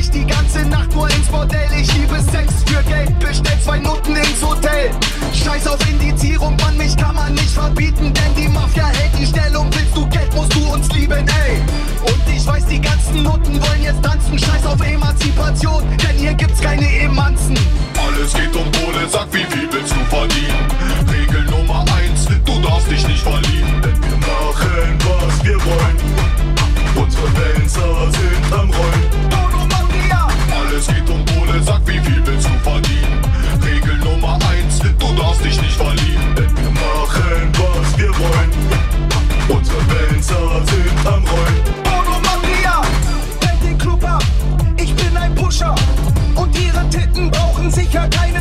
ich 0.00 0.10
die 0.10 0.26
ganze 0.26 0.62
Nacht 0.66 0.94
nur 0.94 1.08
ins 1.10 1.28
Bordell. 1.28 1.68
Ich 1.78 1.92
liebe 1.94 2.16
Sex 2.32 2.54
für 2.66 2.82
Geld, 2.84 3.18
bestell 3.18 3.58
zwei 3.62 3.78
Noten 3.78 4.16
ins 4.16 4.42
Hotel. 4.42 4.90
Scheiß 5.32 5.66
auf 5.66 5.78
Indizierung, 5.88 6.56
Mann, 6.56 6.76
mich 6.78 6.96
kann 6.96 7.14
man 7.14 7.34
nicht 7.34 7.50
verbieten, 7.50 8.12
denn 8.12 8.34
die 8.36 8.48
Mafia 8.48 8.86
hält 8.86 9.12
die 9.18 9.26
Stellung. 9.26 9.68
Willst 9.72 9.96
du 9.96 10.06
Geld, 10.08 10.34
musst 10.34 10.54
du 10.54 10.72
uns 10.72 10.88
lieben, 10.92 11.26
ey. 11.28 11.60
Und 12.02 12.34
ich 12.34 12.46
weiß, 12.46 12.66
die 12.66 12.80
ganzen 12.80 13.22
Noten 13.22 13.60
wollen 13.60 13.82
jetzt 13.82 14.02
tanzen. 14.02 14.38
Scheiß 14.38 14.64
auf 14.66 14.80
Emanzipation, 14.80 15.84
denn 16.02 16.16
hier 16.16 16.34
gibt's 16.34 16.60
keine 16.60 16.88
Emanzen. 17.00 17.49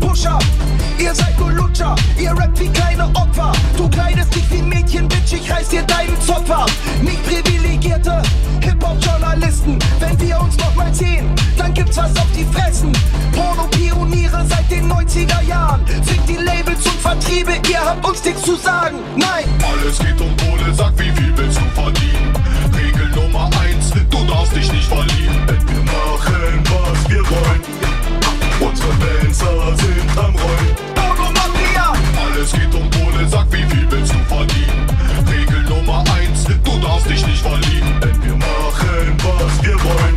Pusher. 0.00 0.38
Ihr 0.98 1.14
seid 1.14 1.38
nur 1.38 1.50
Lutscher, 1.52 1.94
ihr 2.18 2.32
rappt 2.32 2.58
wie 2.60 2.68
kleine 2.68 3.04
Opfer. 3.14 3.52
Du 3.76 3.88
kleidest 3.88 4.34
dich 4.34 4.50
wie 4.50 4.62
Mädchen, 4.62 5.08
Bitch, 5.08 5.32
ich 5.32 5.50
reiß 5.50 5.68
dir 5.68 5.82
deinen 5.82 6.20
Zopf 6.20 6.50
ab. 6.50 6.70
Nicht 7.00 7.22
privilegierte 7.24 8.22
Hip-Hop-Journalisten. 8.60 9.78
Wenn 9.98 10.20
wir 10.20 10.40
uns 10.40 10.56
noch 10.58 10.74
mal 10.74 10.92
sehen, 10.92 11.30
dann 11.56 11.72
gibt's 11.72 11.96
was 11.96 12.14
auf 12.16 12.26
die 12.36 12.44
Fressen. 12.44 12.92
Porno-Pioniere 13.32 14.44
seit 14.48 14.70
den 14.70 14.90
90er 14.90 15.42
Jahren. 15.42 15.86
Fickt 15.86 16.28
die 16.28 16.36
Labels 16.36 16.84
und 16.86 17.00
Vertriebe, 17.00 17.52
ihr 17.70 17.80
habt 17.80 18.06
uns 18.06 18.24
nichts 18.24 18.42
zu 18.42 18.56
sagen. 18.56 18.98
Nein, 19.16 19.44
Alles 19.72 19.98
geht 19.98 20.20
um 20.20 20.36
Kohle, 20.36 20.74
sag 20.74 20.92
wie 20.98 21.10
viel 21.12 21.32
willst 21.36 21.58
du 21.58 21.80
verdienen? 21.80 22.32
Regel 22.74 23.08
Nummer 23.14 23.48
eins, 23.62 23.90
du 23.90 24.24
darfst 24.26 24.54
dich 24.54 24.70
nicht 24.72 24.88
verlieben, 24.88 25.46
denn 25.46 25.68
wir 25.68 25.82
machen, 25.84 26.64
was 26.64 27.10
wir 27.10 27.20
wollen. 27.30 27.60
Unsere 28.60 28.92
Tänzer 28.98 29.76
sind 29.76 30.18
am 30.18 30.34
Rollen. 30.36 30.74
Bono 30.94 31.30
Mafia, 31.32 31.92
Alles 32.22 32.52
geht 32.52 32.74
um 32.74 32.88
Kohle, 32.90 33.26
sag 33.28 33.46
wie 33.52 33.64
viel 33.64 33.86
willst 33.90 34.12
du 34.12 34.18
verdienen? 34.28 34.86
Regel 35.28 35.62
Nummer 35.64 36.04
eins, 36.14 36.44
du 36.44 36.78
darfst 36.80 37.08
dich 37.08 37.26
nicht 37.26 37.42
verlieben, 37.42 38.00
denn 38.02 38.22
wir 38.22 38.36
machen, 38.36 39.16
was 39.24 39.64
wir 39.64 39.76
wollen. 39.82 40.16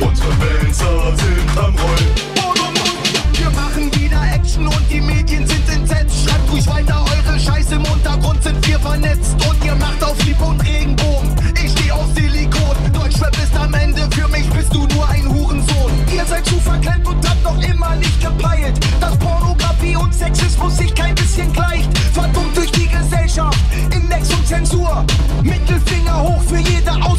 Unsere 0.00 0.30
Tänzer 0.30 1.16
sind 1.16 1.58
am 1.58 1.74
Rollen. 1.76 2.10
Bono 2.34 2.70
Mafia. 2.72 3.20
Wir 3.32 3.50
machen 3.50 3.94
wieder 3.94 4.22
Action 4.34 4.66
und 4.66 4.84
die 4.90 5.00
Medien 5.00 5.46
sind 5.46 5.68
entsetzt. 5.68 6.28
Schreibt 6.28 6.50
ruhig 6.50 6.66
weiter 6.66 7.04
eure 7.04 7.38
Scheiße, 7.38 7.76
im 7.76 7.84
Untergrund 7.84 8.42
sind 8.42 8.66
wir 8.66 8.78
vernetzt. 8.80 9.34
Und 9.48 9.55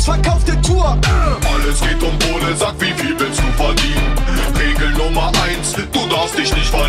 ausverkaufte 0.07 0.59
Tour. 0.61 0.97
Alles 1.53 1.81
geht 1.81 2.01
um 2.01 2.17
Kohle, 2.19 2.55
sag 2.55 2.73
wie 2.79 2.93
viel 2.93 3.19
willst 3.19 3.39
du 3.39 3.63
verdienen? 3.63 4.15
Regel 4.57 4.91
Nummer 4.91 5.31
eins, 5.43 5.73
du 5.73 6.07
darfst 6.07 6.37
dich 6.37 6.53
nicht 6.55 6.69
verlieben, 6.69 6.86